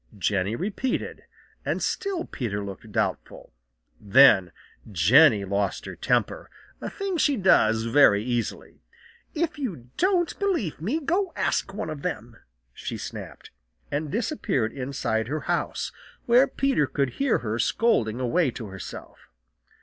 [0.17, 1.25] Jenny repeated,
[1.63, 3.53] and still Peter looked doubtful.
[3.99, 4.51] Then
[4.91, 6.49] Jenny lost her temper,
[6.81, 8.81] a thing she does very easily.
[9.35, 12.37] "If you don't believe me, go ask one of them,"
[12.73, 13.51] she snapped,
[13.91, 15.91] and disappeared inside her house,
[16.25, 19.29] where Peter could hear her scolding away to herself.